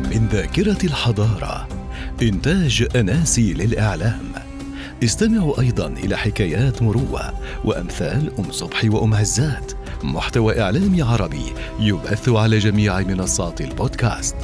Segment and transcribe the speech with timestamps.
[0.00, 1.68] من ذاكرة الحضارة.
[2.22, 4.32] إنتاج أناسي للإعلام.
[5.04, 7.32] استمعوا أيضا إلى حكايات مروة
[7.64, 9.72] وأمثال أم صبحي وأم هزات
[10.02, 14.36] محتوى إعلامي عربي يبث على جميع منصات البودكاست.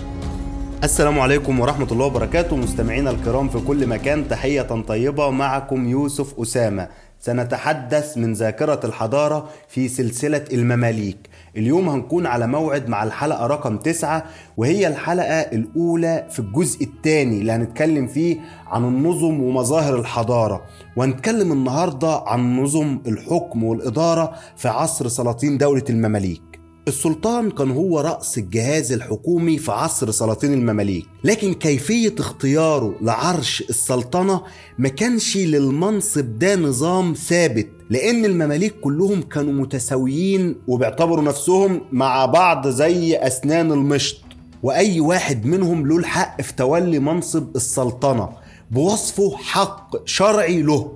[0.84, 6.88] السلام عليكم ورحمة الله وبركاته مستمعينا الكرام في كل مكان تحية طيبة معكم يوسف أسامة.
[7.20, 11.18] سنتحدث من ذاكرة الحضارة في سلسلة المماليك.
[11.56, 14.24] اليوم هنكون على موعد مع الحلقة رقم تسعة
[14.56, 20.62] وهي الحلقة الأولى في الجزء الثاني اللي هنتكلم فيه عن النظم ومظاهر الحضارة.
[20.96, 26.42] وهنتكلم النهاردة عن نظم الحكم والإدارة في عصر سلاطين دولة المماليك.
[26.88, 31.06] السلطان كان هو رأس الجهاز الحكومي في عصر سلاطين المماليك.
[31.24, 34.42] لكن كيفية اختياره لعرش السلطنة
[34.78, 37.68] ما كانش للمنصب ده نظام ثابت.
[37.90, 44.16] لأن المماليك كلهم كانوا متساويين وبيعتبروا نفسهم مع بعض زي أسنان المشط.
[44.62, 48.28] وأي واحد منهم له الحق في تولي منصب السلطنة
[48.70, 50.92] بوصفه حق شرعي له.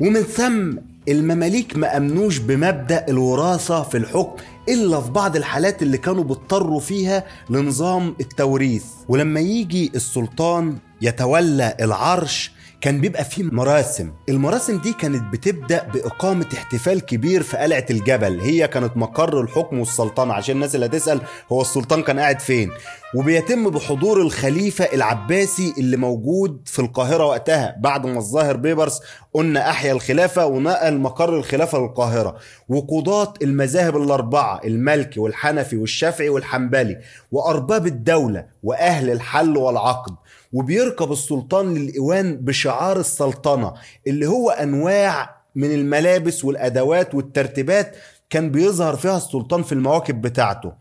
[0.00, 0.76] ومن ثم
[1.08, 4.36] المماليك ما أمنوش بمبدأ الوراثة في الحكم
[4.68, 8.84] إلا في بعض الحالات اللي كانوا بيضطروا فيها لنظام التوريث.
[9.08, 14.12] ولما يجي السلطان يتولى العرش كان بيبقى فيه مراسم.
[14.28, 18.40] المراسم دي كانت بتبدأ بإقامة احتفال كبير في قلعة الجبل.
[18.40, 21.20] هي كانت مقر الحكم والسلطنة عشان الناس اللي هتسأل
[21.52, 22.70] هو السلطان كان قاعد فين؟
[23.14, 29.00] وبيتم بحضور الخليفة العباسي اللي موجود في القاهرة وقتها بعد ما الظاهر بيبرس
[29.34, 32.36] قلنا أحيا الخلافة ونقل مقر الخلافة للقاهرة.
[32.68, 36.98] وقضاة المذاهب الأربعة المالكي والحنفي والشافعي والحنبلي
[37.32, 40.14] وأرباب الدولة وأهل الحل والعقد.
[40.52, 43.72] وبيركب السلطان للإيوان بشعار السلطنة
[44.06, 47.96] اللي هو أنواع من الملابس والأدوات والترتيبات
[48.30, 50.72] كان بيظهر فيها السلطان في المواكب بتاعته.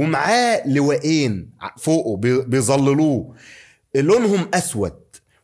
[0.00, 2.16] ومعاه لواءين فوقه
[2.46, 3.34] بيظللوه.
[3.94, 4.92] لونهم أسود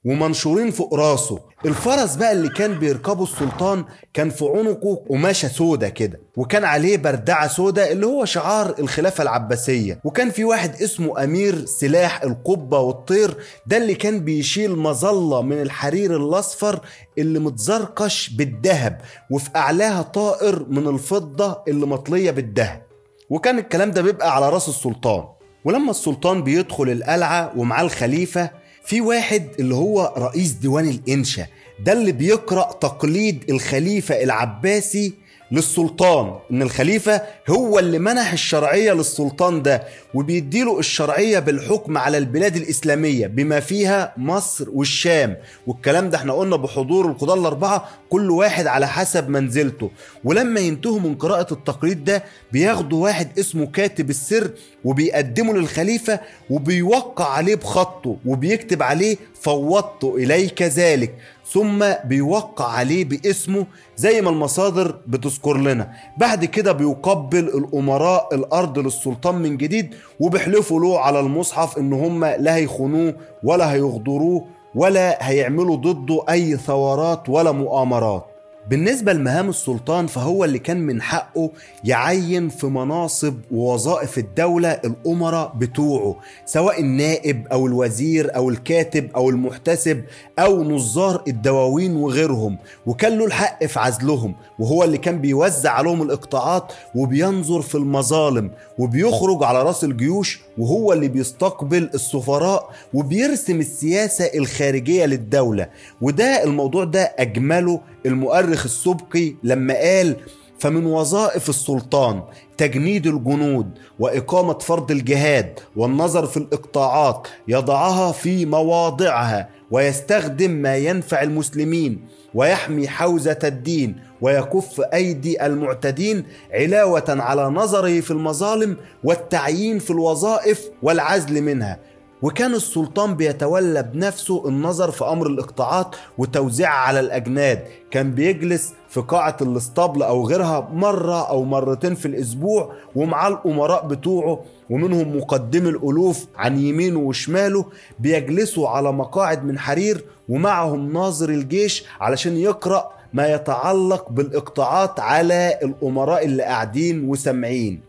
[0.04, 1.38] ومنشورين فوق راسه.
[1.66, 7.48] الفرس بقى اللي كان بيركبه السلطان كان في عنقه قماشه سودا كده وكان عليه بردعة
[7.48, 10.00] سودا اللي هو شعار الخلافة العباسية.
[10.04, 13.36] وكان في واحد اسمه أمير سلاح القبة والطير
[13.66, 16.80] ده اللي كان بيشيل مظلة من الحرير الأصفر
[17.18, 22.82] اللي متزركش بالذهب وفي أعلاها طائر من الفضة اللي مطلية بالذهب.
[23.32, 25.24] وكان الكلام ده بيبقى على راس السلطان.
[25.64, 28.50] ولما السلطان بيدخل القلعة ومعاه الخليفة
[28.84, 31.46] في واحد اللي هو رئيس ديوان الإنشا
[31.80, 35.14] ده اللي بيقرأ تقليد الخليفة العباسي
[35.52, 39.82] للسلطان إن الخليفة هو اللي منح الشرعية للسلطان ده
[40.14, 45.36] وبيديله الشرعية بالحكم على البلاد الإسلامية بما فيها مصر والشام.
[45.66, 49.90] والكلام ده إحنا قلنا بحضور القضاة الأربعة كل واحد على حسب منزلته.
[50.24, 54.50] ولما ينتهوا من قراءة التقليد ده بياخدوا واحد اسمه كاتب السر
[54.84, 56.20] وبيقدمه للخليفة
[56.50, 61.14] وبيوقع عليه بخطه وبيكتب عليه فوضت إليك ذلك
[61.52, 63.66] ثم بيوقع عليه باسمه
[63.96, 65.92] زي ما المصادر بتذكر لنا.
[66.18, 72.56] بعد كده بيقبل الأمراء الأرض للسلطان من جديد وبيحلفوا له على المصحف إن هم لا
[72.56, 73.14] هيخونوه
[73.44, 78.31] ولا هيغدروه ولا هيعملوا ضده أي ثورات ولا مؤامرات.
[78.70, 81.50] بالنسبة لمهام السلطان فهو اللي كان من حقه
[81.84, 90.04] يعين في مناصب ووظائف الدولة الأمراء بتوعه سواء النائب أو الوزير أو الكاتب أو المحتسب
[90.38, 96.72] أو نظار الدواوين وغيرهم وكان له الحق في عزلهم وهو اللي كان بيوزع عليهم الإقطاعات
[96.94, 105.68] وبينظر في المظالم وبيخرج على رأس الجيوش وهو اللي بيستقبل السفراء وبيرسم السياسة الخارجية للدولة.
[106.00, 110.16] وده الموضوع ده أجمله المؤرخ السبقي لما قال
[110.62, 112.22] فمن وظائف السلطان
[112.56, 122.04] تجنيد الجنود وإقامة فرض الجهاد والنظر في الإقطاعات يضعها في مواضعها ويستخدم ما ينفع المسلمين
[122.34, 131.42] ويحمي حوزة الدين ويكف أيدي المعتدين علاوة على نظره في المظالم والتعيين في الوظائف والعزل
[131.42, 131.78] منها.
[132.22, 137.64] وكان السلطان بيتولى بنفسه النظر في أمر الاقطاعات وتوزيعها على الأجناد.
[137.90, 144.40] كان بيجلس في قاعة الاسطبل أو غيرها مرة أو مرتين في الأسبوع ومعاه الأمراء بتوعه
[144.70, 147.64] ومنهم مقدم الألوف عن يمينه وشماله
[147.98, 156.24] بيجلسوا على مقاعد من حرير ومعهم ناظر الجيش علشان يقرأ ما يتعلق بالإقطاعات على الأمراء
[156.24, 157.80] اللي قاعدين وسامعين.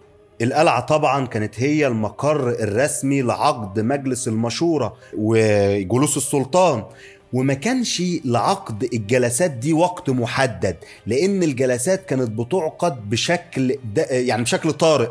[0.44, 6.84] القلعة طبعا كانت هي المقر الرسمي لعقد مجلس المشورة وجلوس السلطان.
[7.34, 13.78] وما كانش لعقد الجلسات دي وقت محدد لأن الجلسات كانت بتعقد بشكل
[14.10, 15.08] يعني بشكل طارئ.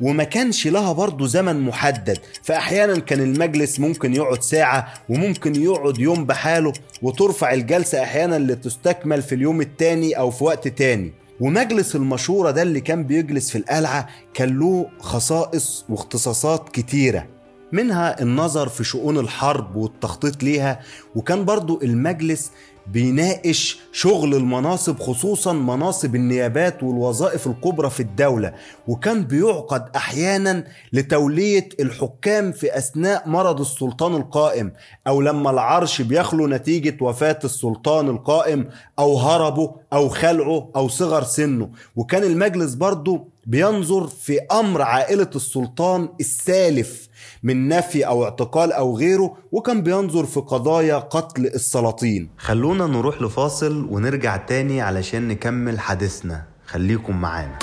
[0.00, 2.18] وما كانش لها برضه زمن محدد.
[2.42, 6.72] فأحيانا كان المجلس ممكن يقعد ساعة وممكن يقعد يوم بحاله
[7.02, 11.12] وترفع الجلسة أحيانا لتستكمل في اليوم التاني أو في وقت تاني.
[11.40, 17.26] ومجلس المشورة ده اللي كان بيجلس في القلعة كان له خصائص واختصاصات كتيرة
[17.72, 20.80] منها النظر في شؤون الحرب والتخطيط ليها
[21.14, 22.50] وكان برضو المجلس
[22.86, 28.52] بيناقش شغل المناصب خصوصا مناصب النيابات والوظائف الكبرى في الدولة.
[28.88, 34.72] وكان بيعقد أحيانا لتولية الحكام في أثناء مرض السلطان القائم
[35.06, 41.68] أو لما العرش بيخلو نتيجة وفاة السلطان القائم أو هربه أو خلعه أو صغر سنه.
[41.96, 47.08] وكان المجلس برضو بينظر في أمر عائلة السلطان السالف
[47.42, 52.28] من نفي أو اعتقال أو غيره وكان بينظر في قضايا قتل السلاطين.
[52.38, 56.44] خلونا نروح لفاصل ونرجع تاني علشان نكمل حديثنا.
[56.66, 57.58] خليكم معانا.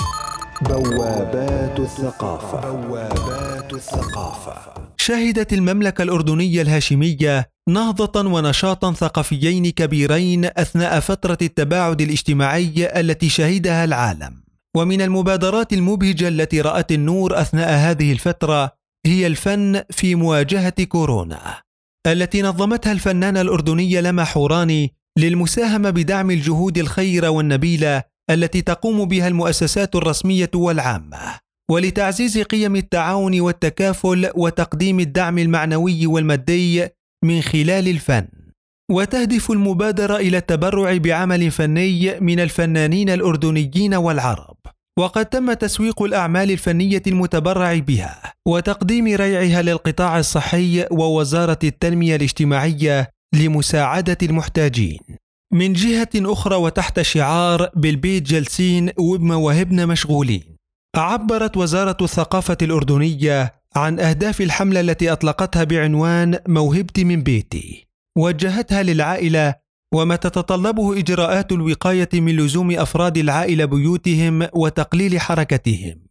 [0.62, 2.70] بوابات الثقافة.
[2.70, 4.56] بوابات الثقافة.
[4.96, 14.42] شهدت المملكة الأردنية الهاشمية نهضة ونشاطا ثقافيين كبيرين أثناء فترة التباعد الاجتماعي التي شهدها العالم.
[14.76, 18.72] ومن المبادرات المبهجة التي رأت النور أثناء هذه الفترة
[19.06, 21.62] هي الفن في مواجهة كورونا
[22.06, 29.94] التي نظمتها الفنانة الأردنية لما حوراني للمساهمة بدعم الجهود الخيرة والنبيلة التي تقوم بها المؤسسات
[29.94, 31.38] الرسمية والعامة
[31.70, 36.88] ولتعزيز قيم التعاون والتكافل وتقديم الدعم المعنوي والمادي
[37.24, 38.28] من خلال الفن.
[38.90, 44.56] وتهدف المبادرة إلى التبرع بعمل فني من الفنانين الأردنيين والعرب.
[44.98, 54.18] وقد تم تسويق الأعمال الفنية المتبرع بها وتقديم ريعها للقطاع الصحي ووزارة التنمية الاجتماعية لمساعدة
[54.22, 55.00] المحتاجين.
[55.52, 60.56] من جهة أخرى وتحت شعار بالبيت جالسين وبمواهبنا مشغولين.
[60.96, 67.86] عبرت وزارة الثقافة الأردنية عن أهداف الحملة التي أطلقتها بعنوان موهبتي من بيتي.
[68.18, 69.54] وجهتها للعائلة
[69.94, 76.06] وما تتطلبه إجراءات الوقاية من لزوم أفراد العائلة بيوتهم وتقليل حركتهم.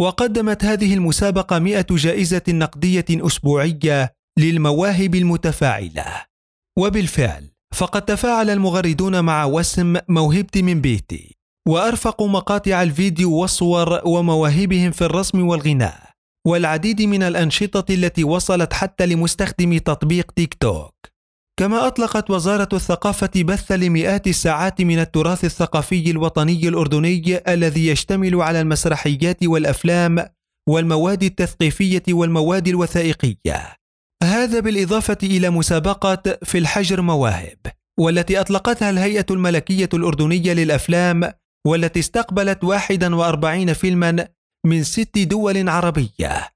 [0.00, 6.04] وقدمت هذه المسابقة مئة جائزة نقدية أسبوعية للمواهب المتفاعلة.
[6.78, 11.36] وبالفعل فقد تفاعل المغردون مع وسم موهبتي من بيتي
[11.68, 16.10] وأرفقوا مقاطع الفيديو والصور ومواهبهم في الرسم والغناء
[16.46, 21.11] والعديد من الأنشطة التي وصلت حتى لمستخدمي تطبيق تيك توك.
[21.60, 28.60] كما أطلقت وزارة الثقافة بث لمئات الساعات من التراث الثقافي الوطني الأردني الذي يشتمل على
[28.60, 30.26] المسرحيات والأفلام
[30.68, 33.76] والمواد التثقيفية والمواد الوثائقية.
[34.22, 37.58] هذا بالإضافة إلى مسابقة في الحجر مواهب،
[38.00, 41.32] والتي أطلقتها الهيئة الملكية الأردنية للأفلام،
[41.66, 44.28] والتي استقبلت 41 فيلما
[44.66, 46.48] من ست دول عربية،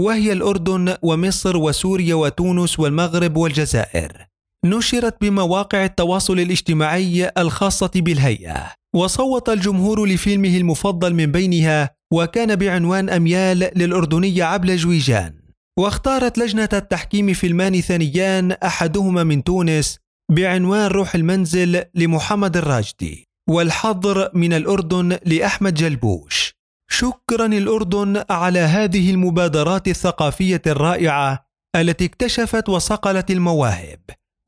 [0.00, 4.26] وهي الأردن ومصر وسوريا وتونس والمغرب والجزائر.
[4.70, 13.70] نشرت بمواقع التواصل الاجتماعي الخاصة بالهيئة، وصوت الجمهور لفيلمه المفضل من بينها وكان بعنوان أميال
[13.76, 15.34] للأردنية عبلة جويجان.
[15.78, 19.98] واختارت لجنة التحكيم فيلمان ثانيان أحدهما من تونس
[20.30, 26.52] بعنوان روح المنزل لمحمد الراجدي، والحظر من الأردن لأحمد جلبوش.
[26.90, 31.46] شكرا الأردن على هذه المبادرات الثقافية الرائعة
[31.76, 34.00] التي اكتشفت وصقلت المواهب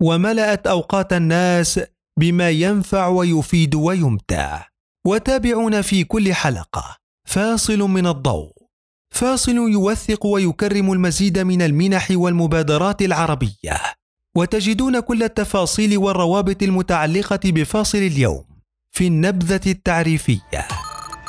[0.02, 1.81] وملأت أوقات الناس
[2.21, 4.62] بما ينفع ويفيد ويمتع.
[5.07, 6.97] وتابعونا في كل حلقة.
[7.28, 8.52] فاصل من الضوء.
[9.14, 13.76] فاصل يوثق ويكرم المزيد من المنح والمبادرات العربية.
[14.37, 18.45] وتجدون كل التفاصيل والروابط المتعلقة بفاصل اليوم
[18.93, 20.69] في النبذة التعريفية.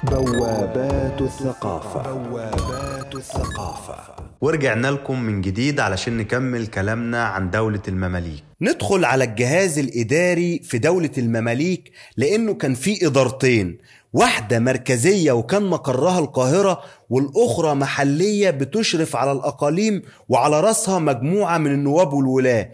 [0.04, 2.14] بوابات الثقافة.
[2.14, 4.19] بوابات الثقافة.
[4.42, 8.44] ورجعنا لكم من جديد علشان نكمل كلامنا عن دولة المماليك.
[8.62, 13.78] ندخل على الجهاز الإداري في دولة المماليك لأنه كان في إدارتين
[14.14, 22.14] واحدة مركزية وكان مقرها القاهرة والأخرى محلية بتشرف على الأقاليم وعلى رأسها مجموعة من النواب
[22.14, 22.70] والولاة.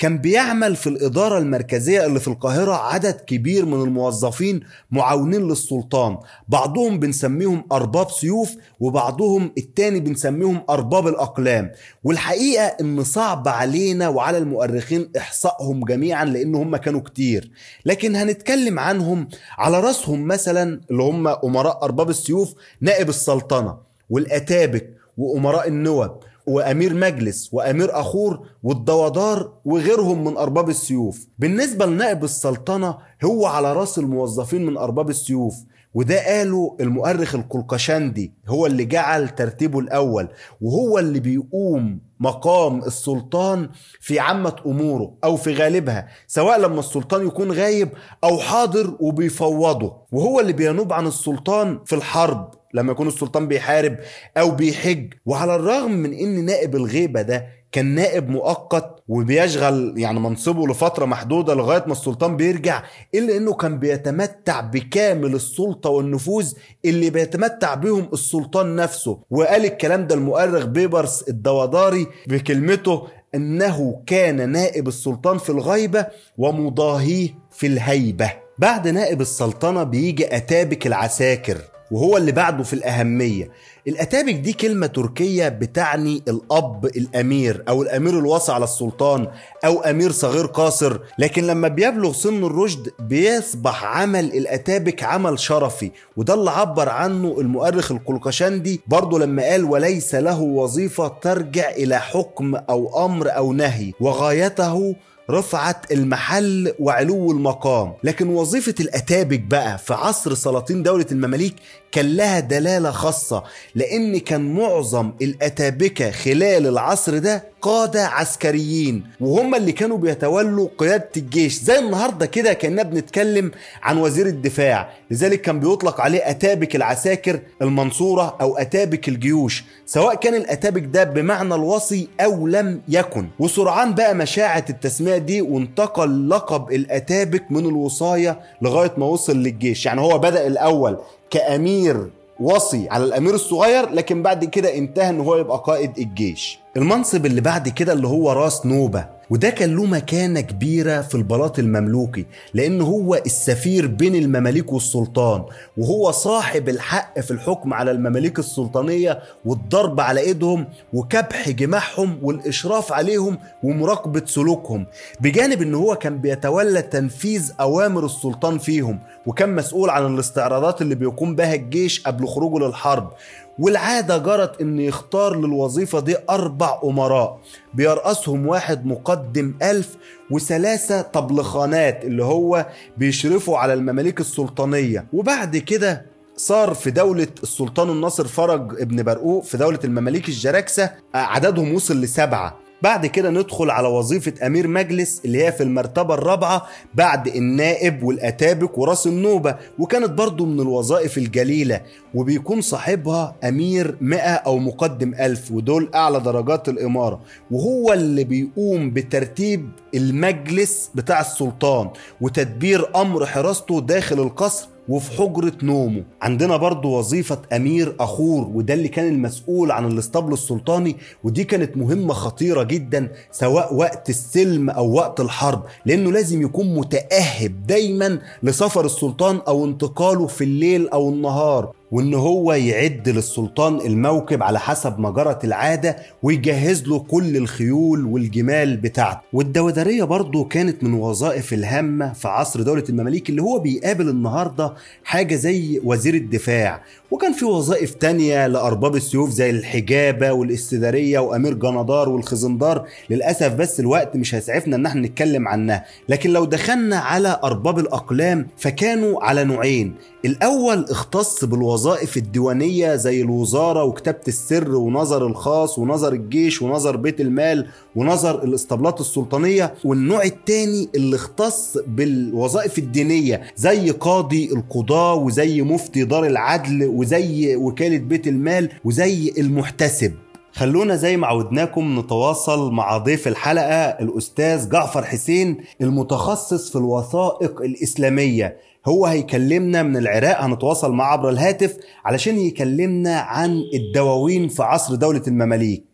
[0.00, 6.18] كان بيعمل في الإدارة المركزية اللي في القاهرة عدد كبير من الموظفين معاونين للسلطان.
[6.48, 11.72] بعضهم بنسميهم أرباب سيوف وبعضهم التاني بنسميهم أرباب الأقلام.
[12.04, 17.50] والحقيقة إن صعب علينا وعلى المؤرخين إحصائهم جميعا لأن هم كانوا كتير.
[17.84, 19.28] لكن هنتكلم عنهم
[19.58, 23.76] على رأسهم مثلا اللي هم أمراء أرباب السيوف نائب السلطنة
[24.10, 26.10] والأتابك وأمراء النوب
[26.46, 31.26] وأمير مجلس وأمير أخور والدوادار وغيرهم من أرباب السيوف.
[31.38, 35.54] بالنسبة لنائب السلطنة هو على رأس الموظفين من أرباب السيوف
[35.94, 40.28] وده قاله المؤرخ القلقشندي هو اللي جعل ترتيبه الأول
[40.60, 43.68] وهو اللي بيقوم مقام السلطان
[44.00, 47.88] في عامة أموره أو في غالبها سواء لما السلطان يكون غايب
[48.24, 52.50] أو حاضر وبيفوضه وهو اللي بينوب عن السلطان في الحرب.
[52.74, 53.96] لما يكون السلطان بيحارب
[54.36, 60.66] أو بيحج وعلى الرغم من إن نائب الغيبة ده كان نائب مؤقت وبيشغل يعني منصبه
[60.66, 62.82] لفترة محدودة لغاية ما السلطان بيرجع
[63.14, 66.52] إلا إنه كان بيتمتع بكامل السلطة والنفوذ
[66.84, 69.18] اللي بيتمتع بهم السلطان نفسه.
[69.30, 76.06] وقال الكلام ده المؤرخ بيبرس الدواداري بكلمته إنه كان نائب السلطان في الغيبة
[76.38, 78.32] ومضاهيه في الهيبة.
[78.58, 81.58] بعد نائب السلطنة بيجي أتابك العساكر.
[81.90, 83.50] وهو اللي بعده في الأهمية.
[83.88, 89.28] الأتابك دي كلمة تركية بتعني الأب الأمير أو الأمير الوصي على السلطان
[89.64, 90.98] أو أمير صغير قاصر.
[91.18, 95.90] لكن لما بيبلغ سن الرشد بيصبح عمل الأتابك عمل شرفي.
[96.16, 102.54] وده اللي عبر عنه المؤرخ القلقشندي برضه لما قال وليس له وظيفة ترجع إلى حكم
[102.54, 103.92] أو أمر أو نهي.
[104.00, 104.94] وغايته
[105.30, 107.92] رفعة المحل وعلو المقام.
[108.04, 111.54] لكن وظيفة الأتابك بقى في عصر سلاطين دولة المماليك
[111.92, 113.42] كان لها دلالة خاصة
[113.74, 121.58] لأن كان معظم الأتابكة خلال العصر ده قادة عسكريين وهم اللي كانوا بيتولوا قيادة الجيش.
[121.62, 123.50] زي النهاردة كده كأننا بنتكلم
[123.82, 124.90] عن وزير الدفاع.
[125.10, 129.64] لذلك كان بيطلق عليه أتابك العساكر المنصورة أو أتابك الجيوش.
[129.86, 133.28] سواء كان الأتابك ده بمعنى الوصي أو لم يكن.
[133.38, 139.86] وسرعان بقى مشاعة التسمية دي وانتقل لقب الأتابك من الوصاية لغاية ما وصل للجيش.
[139.86, 140.98] يعني هو بدأ الأول
[141.30, 146.58] كأمير وصي على الأمير الصغير لكن بعد كده انتهى إن هو يبقى قائد الجيش.
[146.76, 151.58] المنصب اللي بعد كده اللي هو راس نوبة وده كان له مكانة كبيرة في البلاط
[151.58, 155.44] المملوكي لأن هو السفير بين المماليك والسلطان
[155.76, 163.38] وهو صاحب الحق في الحكم على المماليك السلطانية والضرب على إيدهم وكبح جماحهم والإشراف عليهم
[163.62, 164.86] ومراقبة سلوكهم.
[165.20, 171.34] بجانب أن هو كان بيتولى تنفيذ أوامر السلطان فيهم وكان مسؤول عن الاستعراضات اللي بيقوم
[171.36, 173.12] بها الجيش قبل خروجه للحرب.
[173.60, 177.40] والعادة جرت إن يختار للوظيفة دي أربع أمراء.
[177.74, 179.96] بيرأسهم واحد مقدم ألف
[180.30, 185.06] وثلاثة طبلخانات اللي هو بيشرفوا على المماليك السلطانية.
[185.12, 191.74] وبعد كده صار في دولة السلطان الناصر فرج ابن برقوق في دولة المماليك الجراكسة عددهم
[191.74, 192.58] وصل لسبعة.
[192.82, 198.78] بعد كده ندخل على وظيفة أمير مجلس اللي هي في المرتبة الرابعة بعد النائب والأتابك
[198.78, 201.80] وراس النوبة وكانت برضو من الوظائف الجليلة
[202.14, 207.20] وبيكون صاحبها أمير مئة أو مقدم ألف ودول أعلى درجات الإمارة
[207.50, 216.04] وهو اللي بيقوم بترتيب المجلس بتاع السلطان وتدبير أمر حراسته داخل القصر وفي حجرة نومه.
[216.22, 222.14] عندنا برضو وظيفة أمير أخور وده اللي كان المسؤول عن الاسطبل السلطاني ودي كانت مهمة
[222.14, 229.40] خطيرة جدا سواء وقت السلم أو وقت الحرب لأنه لازم يكون متأهب دايما لسفر السلطان
[229.48, 231.72] أو انتقاله في الليل أو النهار.
[231.92, 238.76] وإن هو يعد للسلطان الموكب على حسب ما جرت العادة ويجهز له كل الخيول والجمال
[238.76, 239.20] بتاعته.
[239.32, 244.72] والدودريه برضه كانت من وظائف الهامة في عصر دولة المماليك اللي هو بيقابل النهارده
[245.04, 246.82] حاجة زي وزير الدفاع.
[247.10, 252.86] وكان في وظائف تانية لأرباب السيوف زي الحجابة والاستدارية وأمير جنادار والخزندار.
[253.10, 255.84] للأسف بس الوقت مش هيسعفنا إن إحنا نتكلم عنها.
[256.08, 259.94] لكن لو دخلنا على أرباب الأقلام فكانوا على نوعين.
[260.24, 261.79] الأول اختص بالوظائف
[262.16, 269.74] الديوانية زي الوزارة وكتابة السر ونظر الخاص ونظر الجيش ونظر بيت المال ونظر الاسطبلات السلطانية
[269.84, 277.98] والنوع الثاني اللي اختص بالوظائف الدينية زي قاضي القضاة وزي مفتي دار العدل وزي وكالة
[277.98, 280.12] بيت المال وزي المحتسب.
[280.52, 288.56] خلونا زي ما عودناكم نتواصل مع ضيف الحلقة الأستاذ جعفر حسين المتخصص في الوثائق الإسلامية.
[288.86, 295.22] هو هيكلمنا من العراق هنتواصل معاه عبر الهاتف علشان يكلمنا عن الدواوين في عصر دولة
[295.28, 295.84] المماليك.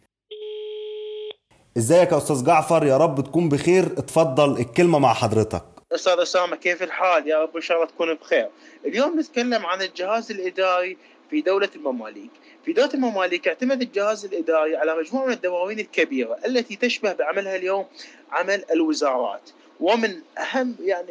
[1.76, 3.84] ازيك يا أستاذ جعفر؟ يا رب تكون بخير.
[3.84, 5.62] اتفضل الكلمة مع حضرتك.
[5.92, 8.48] أستاذ أسامة كيف الحال؟ يا رب إن شاء الله تكون بخير.
[8.86, 10.96] اليوم نتكلم عن الجهاز الإداري
[11.30, 12.30] في دولة المماليك.
[12.64, 17.84] في دولة المماليك اعتمد الجهاز الإداري على مجموعة من الدواوين الكبيرة التي تشبه بعملها اليوم
[18.32, 19.50] عمل الوزارات.
[19.80, 21.08] ومن أهم يعني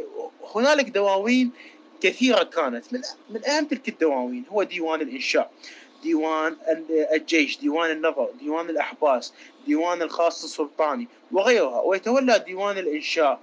[0.55, 1.51] هنالك دواوين
[2.01, 2.93] كثيرة كانت.
[2.93, 5.51] من من أهم تلك الدواوين هو ديوان الإنشاء.
[6.03, 6.55] ديوان
[7.13, 9.33] الجيش ديوان النظر ديوان الأحباس
[9.67, 11.81] ديوان الخاص السلطاني وغيرها.
[11.81, 13.39] ويتولى ديوان الإنشاء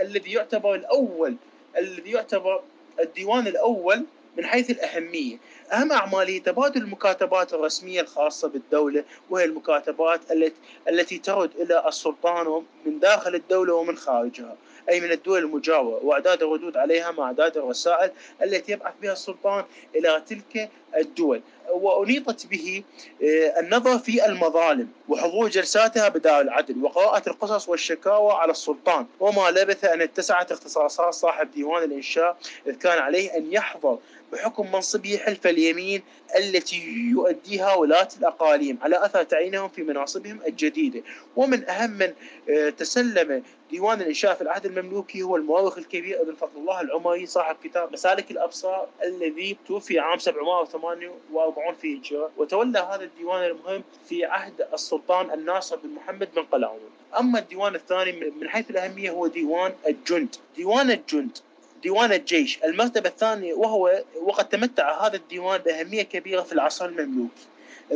[0.00, 1.36] الذي يعتبر الأول
[1.78, 2.62] الذي يعتبر
[3.00, 4.04] الديوان الأول
[4.36, 5.38] من حيث الأهمية.
[5.72, 10.56] أهم أعماله تبادل المكاتبات الرسمية الخاصة بالدولة وهي المكاتبات التي
[10.88, 14.56] التي ترد إلى السلطان من داخل الدولة ومن خارجها
[14.88, 18.10] أي من الدول المجاورة وإعداد الردود عليها مع إعداد الرسائل
[18.42, 19.64] التي يبعث بها السلطان
[19.96, 21.42] إلى تلك الدول.
[21.70, 22.82] وأنيطت به
[23.22, 29.06] آه، النظر في المظالم وحضور جلساتها بدار العدل وقراءة القصص والشكاوى على السلطان.
[29.20, 33.98] وما لبث أن اتسعت اختصاصات صاحب ديوان الإنشاء إذ كان عليه أن يحضر
[34.32, 36.02] بحكم منصبه حلف اليمين
[36.36, 41.02] التي يؤديها ولاة الأقاليم على أثر تعيينهم في مناصبهم الجديدة.
[41.36, 42.12] ومن أهم من
[42.50, 47.56] آه، تسلم ديوان الإنشاء في العهد المملوكي هو المؤرخ الكبير ابن فضل الله العمري صاحب
[47.64, 54.66] كتاب مسالك الأبصار الذي توفي عام 780 1848 هجرة وتولى هذا الديوان المهم في عهد
[54.72, 60.36] السلطان الناصر بن محمد بن قلاوون أما الديوان الثاني من حيث الأهمية هو ديوان الجند.
[60.56, 61.38] ديوان الجند
[61.82, 62.58] ديوان الجيش.
[62.64, 67.42] المرتبة الثانية وهو وقد تمتع هذا الديوان بأهمية كبيرة في العصر المملوكي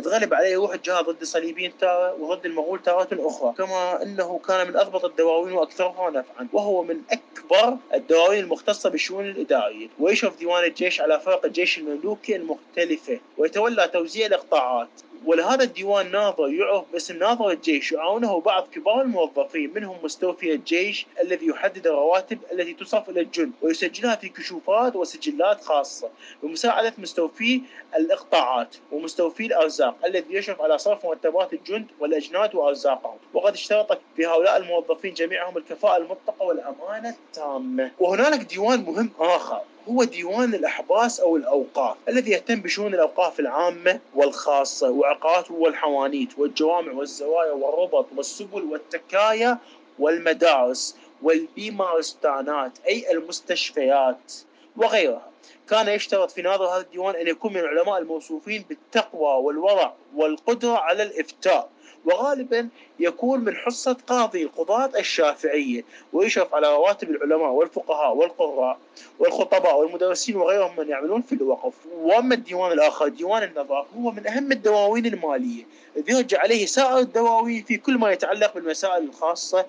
[0.04, 3.54] تغلب عليه روح الجهاد ضد الصليبيين تارة وضد المغول تارة أخرى.
[3.58, 6.48] كما أنه كان من أضبط الدواوين وأكثرها نفعا.
[6.52, 13.20] وهو من أكبر الدواوين المختصة بالشؤون الإدارية ويشرف ديوان الجيش على فرق الجيش المملوكي المختلفة.
[13.38, 14.88] ويتولى توزيع الإقطاعات.
[15.26, 21.46] ولهذا الديوان ناظر يعرف باسم ناظر الجيش يعاونه بعض كبار الموظفين منهم مستوفي الجيش الذي
[21.46, 26.08] يحدد الرواتب التي تصرف إلى الجند ويسجلها في كشوفات وسجلات خاصة
[26.42, 27.62] بمساعدة مستوفي
[27.96, 33.18] الإقطاعات ومستوفي الأرزاق الذي يشرف على صرف مرتبات الجند والأجناد وأرزاقهم.
[33.34, 37.90] وقد اشترط في هؤلاء الموظفين جميعهم الكفاءة المطلقة والأمانة التامة.
[37.98, 39.60] وهنالك ديوان مهم آخر.
[39.88, 47.52] هو ديوان الأحباس أو الأوقاف الذي يهتم بشؤون الأوقاف العامة والخاصة وعقارات والحوانيت والجوامع والزوايا
[47.52, 49.58] والربط والسبل والتكايا
[49.98, 54.32] والمدارس والبيمارستانات أي المستشفيات
[54.76, 55.30] وغيرها.
[55.70, 61.02] كان يشترط في ناظر هذا الديوان أن يكون من العلماء الموصوفين بالتقوى والورع والقدرة على
[61.02, 61.68] الإفتاء.
[62.06, 62.68] وغالبا
[63.00, 68.78] يكون من حصة قاضي القضاة الشافعية ويشرف على رواتب العلماء والفقهاء والقراء
[69.18, 71.72] والخطباء والمدرسين وغيرهم من يعملون في الوقف.
[71.98, 75.64] وأما الديوان الآخر ديوان النظر هو من أهم الدواوين المالية.
[75.96, 79.66] الذي يرجع عليه سائر الدواوين في كل ما يتعلق بالمسائل الخاصة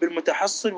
[0.00, 0.72] بالمتحصل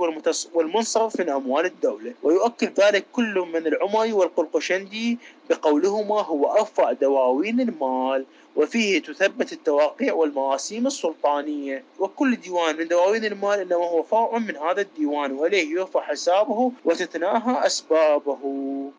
[0.54, 2.14] والمنصرف من أموال الدولة.
[2.22, 5.18] ويؤكد ذلك كل من العمري والقرقشندي
[5.50, 8.24] بقولهما هو أرفع دواوين المال
[8.56, 11.84] وفيه تثبت التواقيع والمواسيم السلطانية.
[11.98, 17.66] وكل ديوان من دواوين المال إنما هو فرع من هذا الديوان وإليه يرفع حسابه وتتناهى
[17.66, 18.38] أسبابه.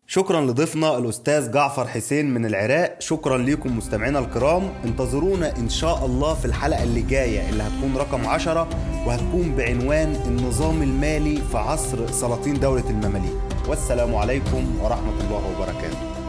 [0.06, 2.96] شكرا لضيفنا الأستاذ جعفر حسين من العراق.
[3.00, 4.72] شكرا لكم مستمعينا الكرام.
[4.84, 8.68] انتظرونا إن شاء الله في الحلقة اللي جاية اللي هتكون رقم عشرة
[9.06, 13.40] وهتكون بعنوان النظام المالي في عصر سلاطين دولة المماليك.
[13.68, 16.19] والسلام عليكم ورحمة الله وبركاته.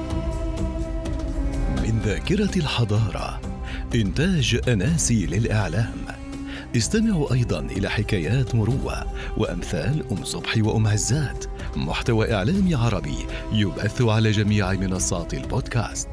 [2.06, 3.42] ذاكرة الحضارة.
[3.96, 5.94] إنتاج أناسي للإعلام.
[6.76, 9.06] استمعوا أيضا إلى حكايات مروة
[9.38, 11.46] وأمثال أم صبحي وأم عزات.
[11.76, 13.18] محتوى إعلامي عربي
[13.54, 16.10] يبث على جميع منصات البودكاست.